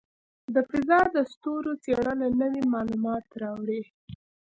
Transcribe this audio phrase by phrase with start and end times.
[0.53, 3.81] د فضاء د ستورو څېړنه نوې معلومات راوړي.